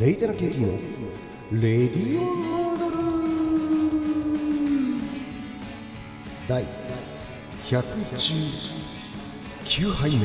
[0.00, 0.78] レイタナ KT の
[1.60, 2.96] レディオヌードル。
[6.46, 6.62] 第
[7.64, 10.18] 119杯目。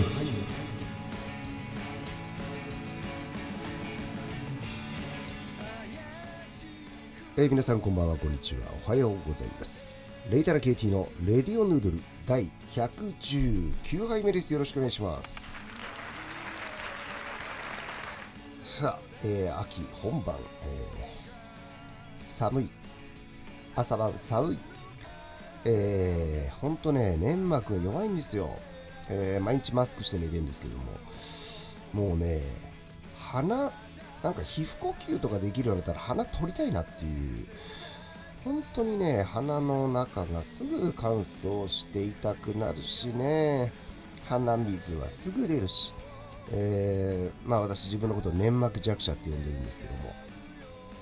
[7.35, 8.17] えー皆さんこんばんは。
[8.17, 8.67] こんにちは。
[8.85, 9.83] おはようございます。
[10.29, 14.53] レイタナ KT のレディオヌードル第119杯目です。
[14.53, 15.49] よろしくお願いします。
[18.63, 22.71] さあ、えー秋本番、えー寒い。
[23.75, 24.59] 朝晩寒い。
[25.65, 28.57] えー、ほんとね粘膜が弱いんですよ、
[29.09, 30.83] えー毎日マスクして寝てるんですけども。
[31.91, 32.41] もうね
[33.17, 33.69] 鼻
[34.23, 37.45] なんか皮膚呼吸とかできるようになったら鼻取りたいなっていう。
[38.45, 43.73] 本当にね鼻の中がすぐ乾燥して痛くなるしね。
[44.29, 45.93] 鼻水はすぐ出るし。
[46.51, 50.13] えーまあ私自分のことを粘膜弱者って呼んでるんですけども、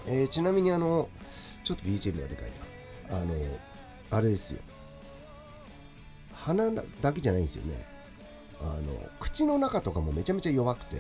[0.08, 1.10] えーちなみにあの
[1.64, 2.52] ちょっと BGM がでかい
[3.10, 3.18] な。
[3.18, 3.34] あの
[4.12, 4.60] あれですよ。
[6.34, 7.86] 鼻だけじゃないんですよね。
[8.62, 10.98] あの口の中とかもめちゃめちゃ弱くて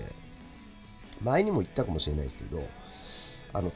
[1.24, 2.68] 前にも言ったかもしれないですけど
[3.54, 3.72] あの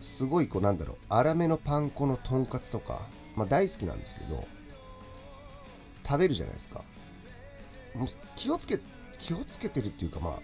[0.00, 4.46] すごいこうなんだろう粗めのパン粉のとんかつとか、まあ、大好きなんですけど
[6.04, 6.82] 食べるじゃないですか。
[7.94, 8.80] もう気をつけ
[9.20, 10.40] 気をつけてるっていうかまあ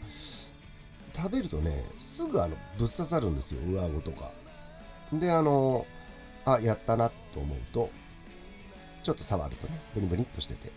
[1.12, 4.30] 食べるとねすぐあのぶっ刺さるんですよ上顎とか。
[5.12, 5.86] であの
[6.44, 7.90] あやったなと思うと
[9.02, 10.70] ちょっと触るとねブニブニっとしてて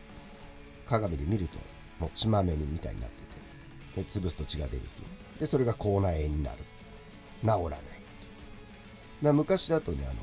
[0.86, 1.60] 鏡で見ると
[2.00, 3.24] もう血まめにみたいになって
[3.96, 5.40] てで潰すと血が出るっていう。
[5.40, 6.58] でそれが口内炎になる。
[7.42, 7.80] 治らない
[9.24, 10.22] だ昔だとねあの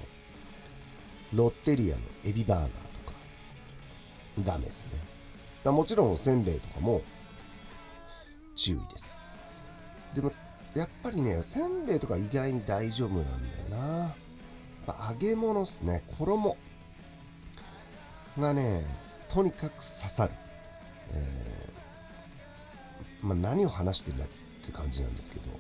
[1.32, 2.76] ロッテリアのエビバーガーと
[3.10, 3.12] か
[4.40, 4.92] ダメですね。
[5.64, 7.02] だもちろんせんべいとかも
[8.56, 9.20] 注意です。
[10.14, 10.32] でも
[10.74, 13.24] やっぱりねせんべいとか意外に大丈夫なん
[13.70, 14.14] だよな。
[15.08, 16.02] 揚げ物っすね。
[16.18, 16.56] 衣
[18.38, 18.84] がね
[19.28, 20.32] とにかく刺さる、
[21.12, 24.28] えーまあ、何を話してるんだっ
[24.64, 25.50] て感じなんですけど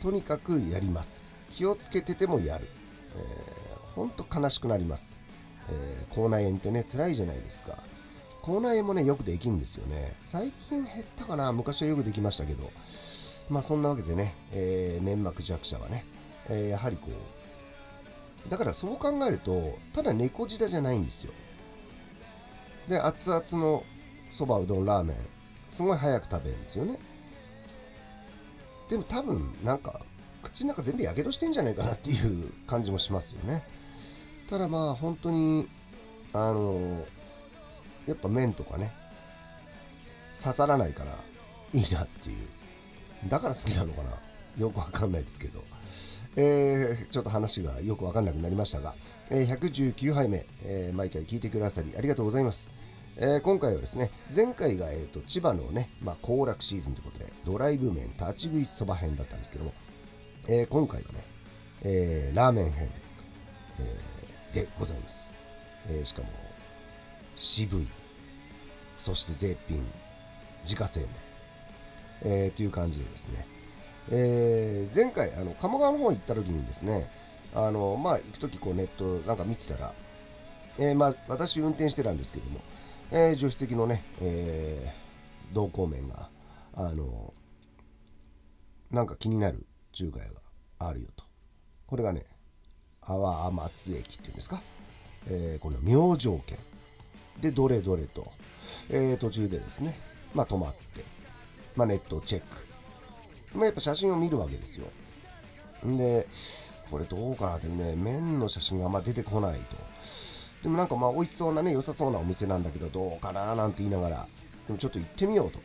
[0.00, 1.32] とにかくやります。
[1.50, 2.68] 気をつけててもやる、
[3.16, 5.20] えー、ほんと悲しくなります、
[5.70, 7.76] えー口内炎ってね辛いじゃないですか。
[8.48, 10.16] 口内炎もねよくできんですよね。
[10.22, 11.52] 最近減ったかな。
[11.52, 12.70] 昔はよくできましたけど。
[13.50, 16.04] まあそんなわけでね、えー粘膜弱者はね、
[16.48, 17.08] えーやはりこ
[18.46, 21.32] うだからそう考えるとただ猫舌じゃないんですよ。
[22.88, 23.84] で熱々の
[24.30, 25.16] そばうどんラーメン
[25.68, 26.98] すごい早く食べるんですよね。
[28.88, 30.00] でも多分なんか
[30.42, 33.62] 口の中全部やけどしてんじゃないかなっていう感じもしますよね。
[34.48, 35.68] ただまあ本当に
[36.32, 37.04] あの
[38.08, 38.92] やっぱ麺とかね
[40.40, 41.12] 刺さらないから
[41.72, 42.48] いいなっていう
[43.28, 44.10] だから好きなのかな
[44.56, 45.62] よくわかんないですけど、
[46.36, 48.94] えーちょっと話がよくわかんなくなりましたが、
[49.30, 52.70] えー119杯目、えー毎回聞いてくださりありがとうございます。
[53.20, 59.72] え今回はですね、前回が、えー、と千葉のね、まあ、行楽シーズンということで、ドライブ麺立ち食いそば編だったんですけども、
[60.48, 61.24] え今回はね、
[61.82, 62.88] えラーメン編、
[63.80, 65.32] えでございます。
[65.90, 66.28] えしかも、
[67.36, 67.88] 渋い、
[68.98, 69.84] そして絶品、
[70.62, 71.08] 自家製麺。
[72.20, 73.46] えーという感じでですね、
[74.10, 77.08] えー前回あの鴨川の方行った時にですね
[77.54, 79.94] あのまあ行く時こうネットなんか見てたら、
[80.78, 82.60] えーまあ私運転してたんですけども、
[83.12, 86.28] えー助手席のね、えー同行面が
[86.74, 87.32] あの
[88.90, 90.40] なんか気になる中華屋が
[90.80, 91.24] あるよと。
[91.86, 92.24] これがね
[93.02, 94.60] 阿波松駅っていうんですか、
[95.28, 96.58] えーこの明星圏
[97.40, 98.26] でどれどれと、
[98.90, 99.98] えー途中でですね
[100.34, 101.18] まあ止まって
[101.78, 102.46] まあ、ネットをチェック。
[103.54, 104.88] まあ、やっぱ写真を見るわけですよ。
[105.86, 106.26] んで、
[106.90, 109.76] これどうかなってね、麺の写真があんま出てこないと。
[110.64, 114.28] でもなんかまあ美味しそうなね、良さそうなお店なんだけど、どうかななんて言いながら、
[114.66, 115.60] でもちょっと行ってみようと。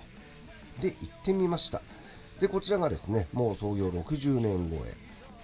[0.79, 1.81] で、行ってみました。
[2.39, 4.95] で、こちらがですね、もう創業60年超え。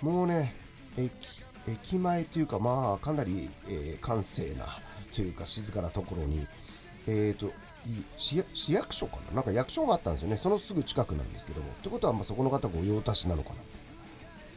[0.05, 0.53] もうね、
[0.97, 4.67] 駅、駅前というか、まあ、かなり、えー閑静な
[5.15, 6.47] というか、静かなところに、
[7.07, 7.51] えーと、
[8.17, 8.43] 市
[8.73, 9.35] 役所かな？
[9.35, 10.37] なんか役所があったんですよね。
[10.37, 11.69] そのすぐ近くなんですけども。
[11.69, 13.55] ってことは、まあ、そこの方、御用達なのかな。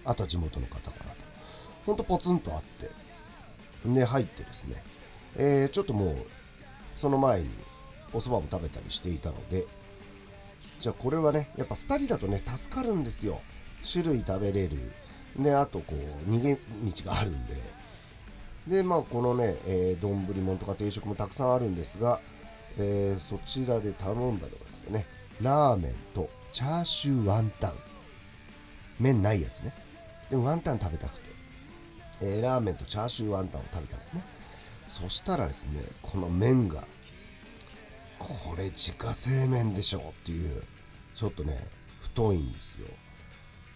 [0.05, 1.17] あとは地元の方かなと。
[1.87, 2.91] ほんとポツンとあって。
[3.87, 4.83] で、入ってですね。
[5.37, 6.17] えーちょっともう、
[6.97, 7.49] その前に
[8.13, 9.67] お蕎麦も食べたりしていたので、
[10.81, 13.41] じゃあこれはね、やっぱ2人だとね、助かるんですよ。
[13.91, 14.93] 種類食べれる。
[15.37, 16.61] で、あとこう、逃げ道
[17.07, 17.55] があるんで。
[18.67, 22.21] で、まあ、このね、えー、丼物とか定食もたくさんあるんですが、
[22.79, 25.07] えーそちらで頼んだのはですね、
[25.41, 27.75] ラーメンとチャーシューワンタン。
[29.01, 29.75] 麺ないやつね。
[30.31, 31.31] でもワンタン食べたくて、
[32.23, 34.23] えー、ラーメンとチャーシューワンタンを食べたんですね。
[34.89, 36.85] そしたらですねこの麺が
[38.19, 40.63] これ自家製麺でしょっていう
[41.15, 41.59] ちょっとね
[42.01, 42.87] 太いんですよ。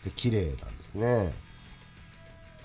[0.05, 1.33] で綺麗なんですね。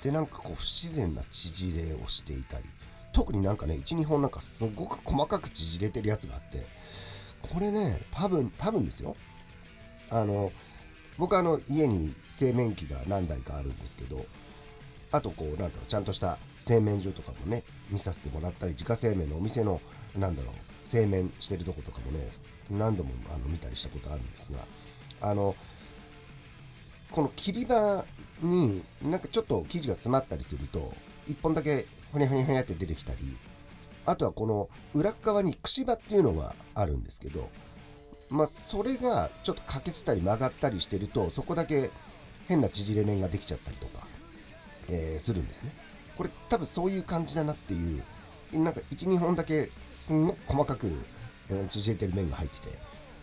[0.01, 2.65] でなんかこう不自然な縮れをしていたり。
[3.11, 6.65] 特になんかね12本なんかすごく細かく縮れてるやつがあって
[7.41, 9.15] これね多分多分ですよ。
[10.09, 10.51] あの
[11.17, 14.25] 僕あの家に製麺機が何台かあるんですけど
[15.11, 19.81] あとこうなんだろうちゃんとした製麺所とかもね見させてもらったり自家製麺のお店の
[20.15, 20.53] なんだろう
[20.83, 22.27] 製麺してるとことかもね
[22.69, 24.59] 何度もあの見たりしたことあるんですが
[25.21, 25.55] あの
[27.11, 28.05] この切り場
[28.41, 30.93] になんかちょっと生地が詰まったりすると
[31.27, 33.19] 1本だけふにゃふにゃふにゃって出てきたり
[34.05, 37.49] あとはこの裏側に串場っていうのがあるんですけど
[38.29, 41.91] まあそれがちょっと欠けてたり曲がったりしてるとそこだけ
[42.47, 44.07] 変な縮れ麺ができちゃったりとか、
[44.89, 45.71] えー、するんですね。
[46.17, 48.03] これ多分そういう感じだなっていう
[48.59, 50.91] なんか12本だけすんごく細かく
[51.69, 52.77] 縮れてる麺が入ってて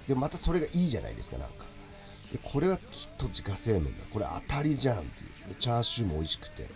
[0.09, 1.65] でまたそれがいいじゃないですかなんか。
[2.33, 4.05] でこれはきっと自家製麺だ。
[4.11, 5.49] これ当たりじゃんっていう。
[5.49, 6.69] でチャーシューも美味しくて。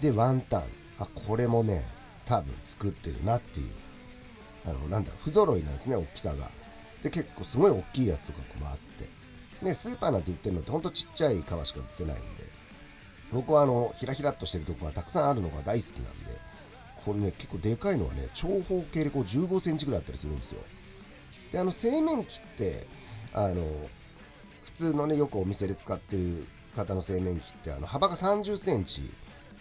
[0.00, 0.62] でワンタン。
[0.98, 1.86] あこれもね
[2.24, 3.66] 多分作ってるなっていう。
[4.64, 6.50] あのなんだろう不揃いなんですね大きさが。
[7.02, 9.08] で結構すごい大きいやつとかもあって。
[9.64, 11.64] ねスーパーなんて売ってるのってほんとちっちゃい皮しか売っ
[11.96, 12.46] てないんで。
[13.32, 16.38] 僕はあのひらひらっとしてるとこがたくさんあるのが大好きなんで
[17.04, 20.60] これね結構でかいのはね長方形でこう15センチぐらいあったりするんですよ。
[21.52, 22.86] であの製麺機って
[23.32, 23.64] あの
[24.64, 29.10] 普通のねよくお店で使ってる方の製麺機ってあの幅が30センチ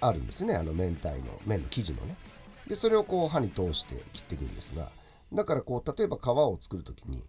[0.02, 0.56] あるんですね。
[0.56, 1.16] あの明太の
[1.46, 2.16] 麺の生地のね。
[2.68, 4.90] でそれをこう刃に通して切っていくんですが
[5.32, 7.24] だからこう例えば皮を作る時に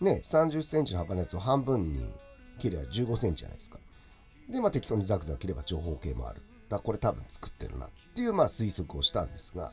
[0.00, 2.00] ね30センチの幅のやつを半分に
[2.58, 3.78] 切れば15センチじゃないですか。
[4.48, 6.42] でまあ適当にザクザク切れば長方形もある。
[6.68, 9.72] だこれ多分作ってるなっていうまあ推測をしたんですが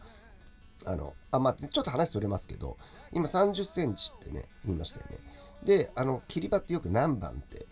[0.86, 2.78] あのあまあ、ちょっと話それますけど
[3.12, 5.18] 今30センチってね言いましたよね。
[5.64, 7.68] であの切り場ってよく何番って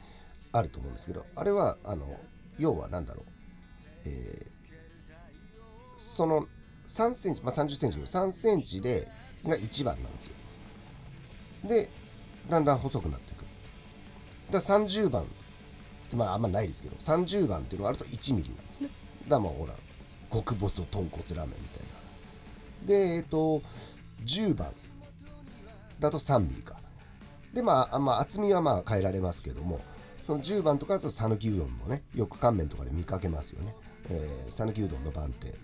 [0.51, 2.19] あると思うんですけどあれはあの
[2.57, 3.25] 要は何だろう、
[4.05, 4.51] えー、
[5.97, 6.47] その
[6.87, 9.07] 3センチまあ30センチ3センチで
[9.45, 10.33] が1番なんですよ。
[11.65, 11.89] で
[12.49, 13.41] だんだん細くなっていく。
[14.51, 15.25] だから30番
[16.13, 18.89] まああんまないですけど30番っていうのがあると1ミリなんですね。
[19.27, 19.73] だまあほら
[20.31, 22.87] 極細豚骨ラーメンみたいな。
[22.87, 23.61] でえっ、ー、と
[24.25, 24.71] 10番
[25.99, 26.77] だと3ミリか。
[27.53, 29.79] でまあ、まあ、厚みはまあ変えられますけども
[30.21, 33.75] その10番とかだと讃岐うどんもねよく乾麺とかで見かけますよね。
[34.49, 35.55] 讃岐、ー、うどんの番手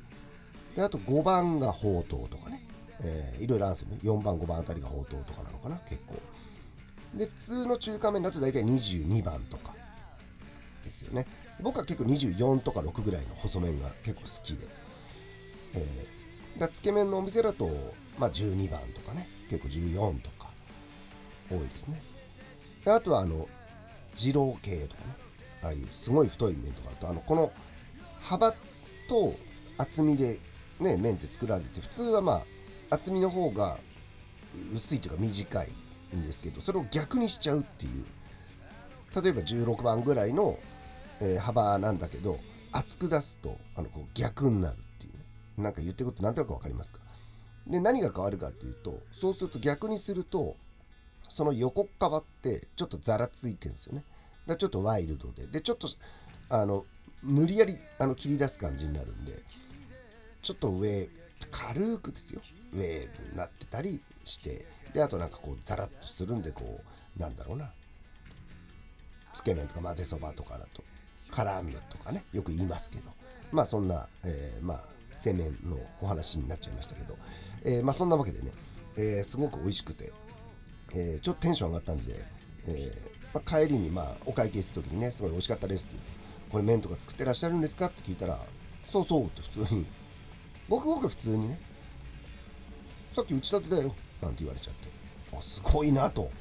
[0.76, 2.66] であと5番がほうとうとかね、
[3.02, 4.00] えー、いろいろあるんですよね。
[4.04, 6.16] 4番5番あたりがほうとうとかなのかな結構。
[7.16, 9.76] で普通の中華麺だと大体22番とか
[10.84, 11.28] ですよね。
[11.62, 14.68] 僕は結構24とか6ぐらいの細麺が結構好きで、
[15.76, 17.70] えー、だつけ麺のお店だと、
[18.18, 19.30] まあ、12番とかね。
[19.50, 20.48] 結構14とか
[21.50, 22.02] 多いですね。
[22.84, 23.48] であとはあの
[24.16, 25.24] 二郎系とかね。
[25.62, 27.52] ああいうすごい太い麺とかだとあのこの
[28.20, 28.54] 幅
[29.08, 29.36] と
[29.78, 30.40] 厚みで
[30.80, 32.34] ね麺って作られて普通はま
[32.90, 33.78] あ厚みの方が
[34.74, 35.68] 薄いというか短い
[36.16, 38.06] んですけどそれを逆にしちゃうっていう。
[39.22, 40.58] 例えば16番ぐらいの
[41.22, 42.38] えー、幅なんだけど
[42.72, 45.62] 厚く出すとあのこう逆になるっていう。
[45.62, 47.00] なんか言ってることなんとなく分かりますか？
[47.68, 50.58] で何が変わるかっていうとそうすると逆にすると
[51.30, 54.04] その横っ側ってちょっとざらついてるんですよね。
[54.48, 55.48] だちょっとワイルドで。
[55.48, 55.88] でちょっと
[56.50, 56.86] あの
[57.22, 59.44] 無理やりあの切り出す感じになるんで
[60.44, 61.10] ちょっと上
[61.50, 62.42] 軽くですよ。
[62.72, 66.82] 上になってたりしてであとなんかこうザラッとするんでこ
[67.18, 67.72] うなんだろうな。
[69.34, 70.84] つけ麺とか混ぜそばとかだと
[71.32, 73.12] 絡むとかねよく言いますけど。
[73.52, 74.84] まあそんな、えー、まあ
[75.16, 77.16] 製麺のお話になっちゃいましたけど、
[77.64, 78.52] えー、まあそんなわけでね、
[78.98, 80.12] えー、すごく美味しくて、
[80.96, 82.26] えちょっとテンション上がったんで、
[82.68, 82.92] え
[83.32, 85.98] まあ、帰りにまあお会計する時にねすごい美味しかったですって
[86.50, 88.40] これ麺とか作ってらっしゃるんですかって聞いたら
[88.88, 89.86] そうそうって普通に
[90.74, 91.60] ごくごく普通にね
[93.14, 94.90] さっき打ち立てだよなんて言われちゃって
[95.38, 96.32] あすごいなと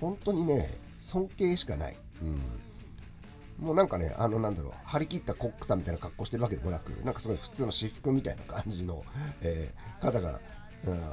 [0.00, 9.04] 本当にね尊敬しかない、うん、もうなんかね、あのなんだろう、張り切ったコックさんみたいな格好してるわけでもなく、なんかすごい普通の私服みたいな感じの、
[9.40, 10.40] えー、方が、
[10.84, 11.12] うん、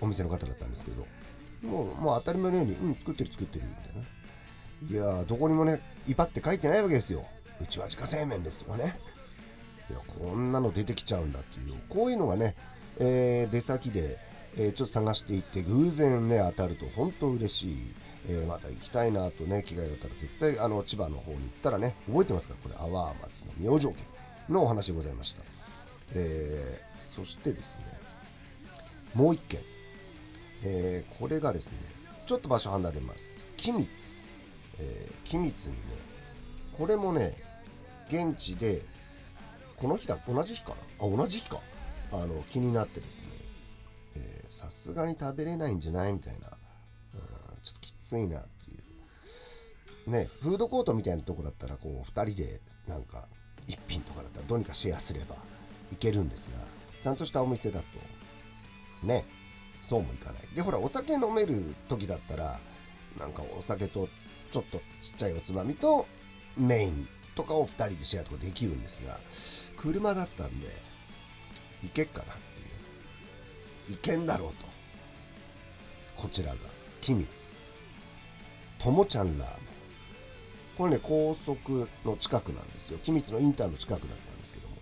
[0.00, 1.06] お店の方だったんですけど、
[1.62, 5.10] もうもう当たり前のように、うん、作ってる作ってるみたいな。
[5.12, 7.24] いやどこにもね、威張って書いてないわけですよ。
[7.60, 8.98] うちは自家製麺ですとかね。
[9.90, 12.54] いや、こんなの出てきちゃうんだっていう、こういうのがね、
[12.98, 14.18] えー、出先で、
[14.56, 17.94] えー、ちょっと探していって、偶然ね、当たると本当嬉しい。
[18.28, 22.54] えー、また行きたいなとね、機会があったら絶対あの千葉の方に行ったらね、覚えてますか？
[22.54, 23.94] ら、これ、阿波松の明星家
[24.50, 25.42] のお話でございました。
[26.12, 27.86] えー、そしてですね、
[29.14, 29.60] もう一件、
[30.62, 31.78] えー、これがですね、
[32.26, 33.48] ちょっと場所離れます。
[33.56, 34.24] 君津。
[34.78, 35.80] えー、君津にね、
[36.76, 37.34] これもね、
[38.08, 38.82] 現地で、
[39.80, 41.06] この日だ、同じ日かな？
[41.06, 41.60] あ、同じ日か。
[42.12, 43.28] あの、気になってですね、
[44.48, 46.12] さすがに食べれないんじゃない？
[46.12, 46.48] みたいな、
[47.14, 47.20] うん、
[47.62, 48.74] ちょっときついなってい
[50.06, 50.10] う。
[50.10, 53.28] ねフードコートみたいなとこだったらこう2人でなんか
[53.68, 55.36] 1品とかだったらどうにかシェアすれば
[55.92, 56.58] いけるんですが
[57.02, 57.86] ちゃんとしたお店だと
[59.06, 59.24] ね
[59.82, 60.42] そうもいかない。
[60.54, 62.58] でほらお酒飲める時だったら
[63.18, 64.08] なんかお酒と
[64.50, 66.06] ちょっとちっちゃいおつまみと
[66.56, 67.08] メイン。
[67.34, 69.18] とかを2人でシェアとかできるんですが
[69.76, 70.68] 車だったんで
[71.82, 72.64] 行けっかなってい
[73.94, 73.96] う。
[73.96, 74.66] 行けんだろうと。
[76.22, 76.58] こちらが
[77.00, 77.56] 君津。
[78.78, 79.58] ともちゃんラーメン。
[80.76, 82.98] これね高速の近くなんですよ。
[83.02, 84.76] 君津のインターの近くだったんですけども。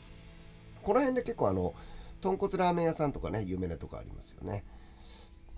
[0.83, 1.75] この辺で結構あの
[2.21, 4.65] 豚骨ラーメン屋さんとかね有名なとこありますよね。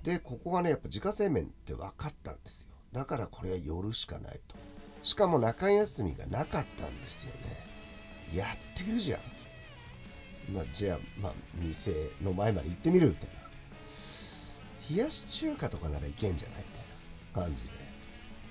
[0.03, 2.77] でここがねやっぱ自家製麺って分かったんですよ。
[2.93, 4.57] だからこれは寄るしかないと。
[5.03, 9.21] しかも中休みがなかったんですよねやってるじゃん
[10.53, 11.93] まあ、じゃあ、まあ、店
[12.23, 13.37] の前まで行ってみるみたいな
[14.91, 17.71] 冷やし中華とかならいけんじゃないみたいな感じで。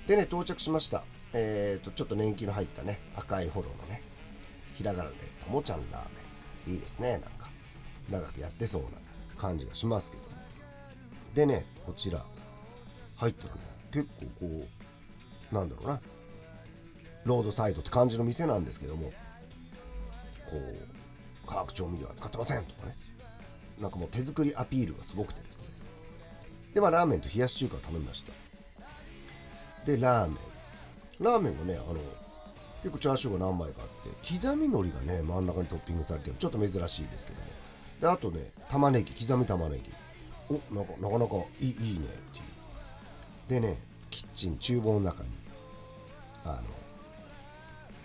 [0.07, 1.03] でね、到着しました。
[1.33, 4.01] えっ、ー、と、ちょっと年季の入ったね、赤いフォローのね、
[4.73, 6.03] ひらがなで、ともちゃんラー
[6.65, 6.75] メン。
[6.75, 7.49] いいですね、なんか。
[8.09, 8.89] 長くやってそうな
[9.37, 10.29] 感じがしますけども。
[11.33, 12.25] でね、こちら、
[13.17, 14.05] 入ったらね、結
[14.39, 14.67] 構こ
[15.51, 16.01] う、なんだろうな、
[17.25, 19.11] ロードサイドって感じの店なんですけども、
[20.49, 22.95] こう、化学調味料は使ってませんとかね、
[23.79, 25.67] なんかもう手作りアピールがすごくてですね、
[26.73, 28.33] で、まあ、ラーメンと冷やし中華を頼みました。
[29.85, 30.37] で、ラーメン。
[31.19, 31.99] ラーメンがね、あの、
[32.81, 36.35] 結構チャーシューが何枚かあって、刻み海苔がね、真ん中にトッピングされてる。
[36.37, 37.45] ちょっと珍しいですけども。
[37.99, 39.91] で、あとね、玉ねぎ、刻み玉ねぎ。
[40.49, 42.39] お、なんか、なかなかいいいいねって
[43.57, 43.61] いう。
[43.61, 45.29] でね、キッチン、厨房の中に、
[46.45, 46.63] あの、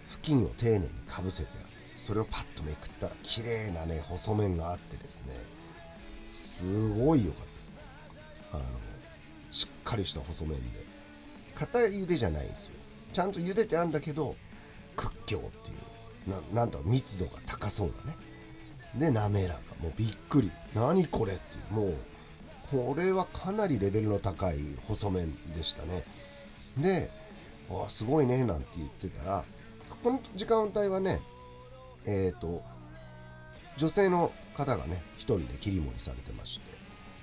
[0.08, 1.60] 布巾を丁寧にかぶせてあっ
[1.92, 5.34] て、それをパッとめくったら、綺麗なね、細麺があってですね、
[6.32, 8.58] すごい良かった。
[8.58, 8.66] あの
[9.50, 10.84] しっかりした細麺で。
[11.54, 12.74] 硬い茹でじゃないんですよ。
[13.12, 14.34] ちゃんと茹でてあんだけど
[14.96, 15.74] 屈強ってい
[16.26, 18.16] うななんと密度が高そうだね。
[18.96, 19.60] で滑らか。
[19.80, 20.50] もうびっくり。
[20.74, 21.74] 何これっていう。
[21.74, 21.96] もう
[22.70, 24.56] これはかなりレベルの高い
[24.86, 26.04] 細麺でしたね。
[26.76, 27.10] で
[27.70, 29.44] 「あすごいね」なんて言ってたら
[30.04, 31.18] この時間帯はね
[32.04, 32.62] えっ、ー、と
[33.78, 36.70] 女性の方がね一人で切り盛りされてまして、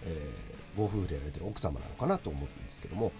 [0.05, 0.29] え
[0.75, 3.11] ご夫婦でやられてる奥様なのかなと思うんですけども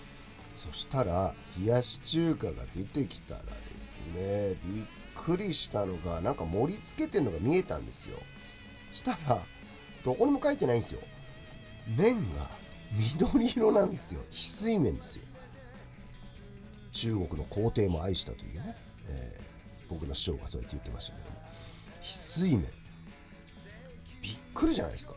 [0.55, 8.17] そしたら冷やし中華が出てきたらですねびっくりしたのがなんか盛り付けてるのが見えたんですよ。
[8.91, 9.39] したら
[10.03, 11.01] どこにも書いてないんですよ。
[11.95, 12.49] 麺が
[12.93, 14.21] 緑色なんですよ。
[14.31, 15.25] 翡翠麺ですよ。
[16.93, 18.75] 中国の皇帝も愛したというね、
[19.07, 19.40] え、
[19.91, 21.37] 僕の師匠がそうやって言ってましたけども
[22.01, 22.65] 翡翠麺。
[24.21, 25.13] びっくりじゃないですか。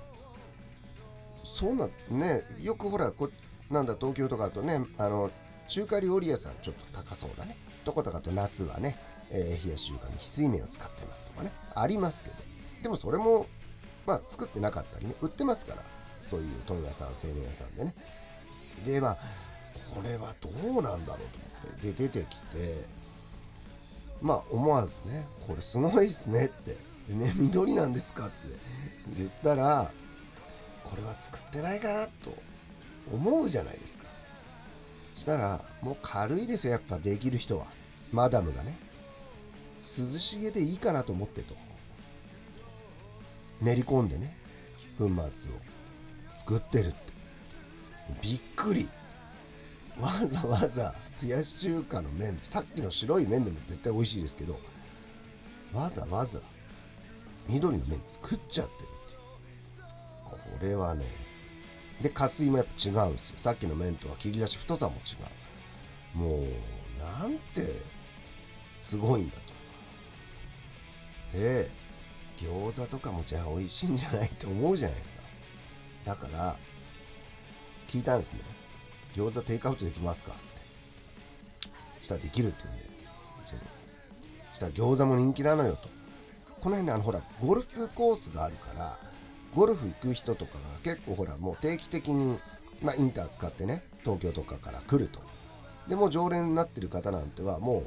[1.44, 3.30] そんなねよくほらこ
[3.70, 5.30] なんだ東京とかだとねあの
[5.68, 7.56] 中華料理屋さんちょっと高そうだね。
[7.84, 8.98] どことかと夏はね、
[9.30, 12.36] えー、冷やし中華に翡翠麺を使ってますとかねありますけど。
[12.82, 13.46] でもそれも
[14.06, 15.82] まあ作ってなかったりね売ってますから。
[16.22, 17.94] そういう問屋さん製麺屋さんでね。
[18.82, 19.18] でまあ
[19.94, 21.92] これはどうなんだろうと思って。
[21.92, 22.86] で出てきて
[24.24, 26.76] まあ思わずねこれすごいっすねって。
[27.10, 28.34] ね緑なんですかって。
[29.18, 29.92] 言ったら
[30.82, 32.34] これは作ってないかなと
[33.12, 34.06] 思うじゃないですか。
[35.14, 37.66] したらもう軽いですよやっぱできる人は。
[38.12, 38.78] マダムがね。
[39.76, 39.82] 涼
[40.18, 41.54] しげでいいかなと思ってと。
[43.60, 44.34] 練り込んでね。
[44.98, 45.20] 粉末を
[46.34, 46.96] 作ってるって。
[48.22, 48.88] びっくり。
[50.00, 54.58] わざわざ冷やし中華の麺さっきの白い麺でも絶対美味しいですけど
[55.72, 56.38] わざわざ
[57.48, 59.20] 緑の麺作っちゃってるっていう。
[60.24, 61.04] これはね
[62.02, 63.34] で加水もやっぱ違うんですよ。
[63.38, 64.98] さっきの麺とは切り出し太さも違
[66.16, 66.18] う。
[66.18, 66.42] もう
[67.20, 67.82] なんて
[68.78, 69.36] すごいんだ
[71.32, 71.38] と。
[71.38, 71.70] で
[72.36, 75.22] 餃子とかもじゃあ美味しいんじゃないって思うじゃないですか。
[76.04, 76.56] だから
[77.88, 78.40] 聞いたんですね。
[79.14, 80.34] 餃子テイクアウトできますか？
[82.04, 82.84] したらできるって言うんで
[84.52, 85.88] したら餃子も人気なのよと。
[86.60, 88.98] この辺ねあのほらゴルフコースがあるから
[89.54, 92.38] ゴルフ行く人とかが結構ほらもう定期的に、
[92.82, 95.20] まあ、インター使ってね東京とかから来ると。
[95.88, 97.84] でも常連になってる方なんてはも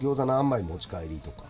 [0.00, 1.44] う餃子の何枚持ち帰りとか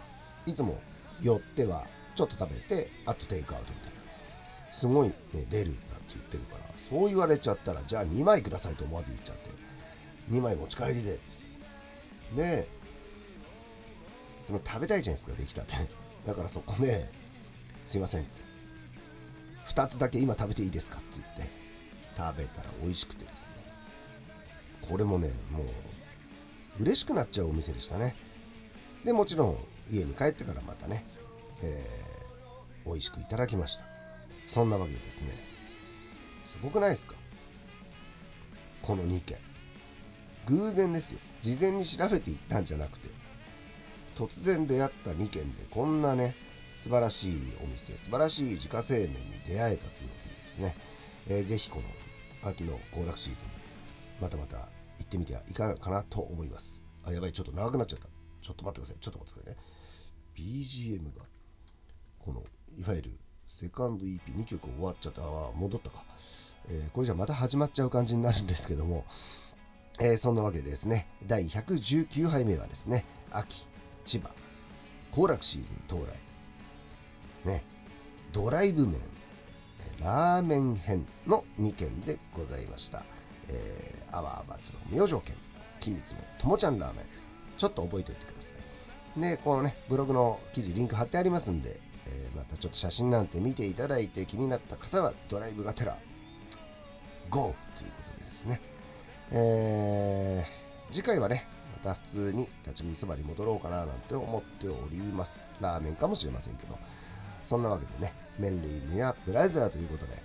[0.47, 0.79] いつも
[1.21, 4.73] 寄ってはちょっと食べてあとテイクアウトみたいな。
[4.73, 5.15] すごいね
[5.51, 5.77] 出るなんて
[6.11, 9.51] 言ってるからそう言われちゃったらじゃあ2枚くださいと思わず言っちゃって
[10.31, 11.46] 2枚持ち帰りでつって
[12.35, 12.69] で
[14.47, 15.75] でも食べたいじゃないですかできたって。
[16.27, 17.09] だからそこで
[17.87, 18.27] すいません。
[19.67, 21.51] 2つだけ今食べていいですかって言って
[22.17, 23.53] 食べたら美味しくてですね。
[24.89, 25.65] これもねも
[26.79, 28.17] う嬉しくなっちゃうお店でしたね。
[29.05, 29.57] でもちろん
[29.91, 31.05] 家に帰ってからまたね、
[31.63, 33.85] えー、美味しくいただきました。
[34.47, 35.29] そんなわけでですね
[36.45, 37.15] すごくないですか？
[38.83, 39.39] この2件
[40.47, 41.19] 偶然ですよ。
[41.55, 43.09] 事前に調べていったんじゃなくて
[44.17, 46.35] 突然出会った2件でこんなね
[46.77, 50.77] 素晴らしいお店素晴らしい自家製麺に出会えたというわけでですね、
[51.29, 51.81] えー、ぜひこ
[52.43, 53.49] の秋の行楽シーズン
[54.21, 54.57] またまた
[54.99, 56.83] 行ってみてはいかがかなと思います。
[57.05, 58.09] あやばいちょっと長くなっちゃった。
[58.41, 59.01] ちょっと待ってください。
[59.01, 59.67] ちょっと待ってくださいね。
[60.35, 61.25] BGM が
[62.19, 62.43] この
[62.79, 63.11] いわゆる
[63.47, 65.23] セカンド EP2 曲終わっちゃった。
[65.23, 66.03] あ戻ったか、
[66.69, 69.05] えー、これじゃまた始まっちゃう感じになるんですけども、
[70.01, 73.67] えー、そんなわけでですね第119杯目はですね秋
[74.05, 74.31] 千葉
[75.13, 76.27] 行楽シーズン到来
[77.47, 77.63] ね、
[78.33, 79.01] ドライブ麺、
[80.03, 83.05] ラーメン編の2件でございました。
[83.49, 85.37] えー、アワーバツの明星軒、
[85.81, 87.07] 金光のともちゃんラーメン、
[87.57, 88.57] ちょっと覚えておいてくださ
[89.17, 89.21] い。
[89.21, 95.97] で、このね、ブログの記事、リンク貼ってありますんで、えー、またちょっと写真なんて見ていただいて気になった方は、ドライブがてら、
[97.31, 97.55] GO!
[97.77, 98.61] ということでですね。
[99.33, 101.47] えー、次回はね、
[101.85, 105.45] また普通に立ち食いそばに戻ろうかななんて思っております。
[105.61, 106.79] ラーメンかもしれませんけど。
[107.45, 110.21] そんなわけでね、麺類ミアブラザーということで、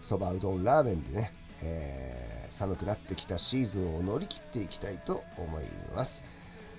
[0.00, 5.64] そばうどんラーメンでね、えー、寒くなってきたシーズンを乗り切っていきたいと思い
[5.94, 6.24] ます。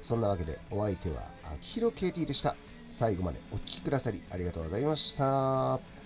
[0.01, 2.55] そんなわけでお相手は秋広 KT でした。
[2.91, 5.98] 最後までお聴きくださりありがとうございました。